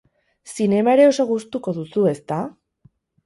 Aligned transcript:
Zinema 0.51 0.95
ere 0.97 1.05
oso 1.09 1.25
gustuko 1.33 1.75
duzu, 1.79 2.05
ezta? 2.15 2.39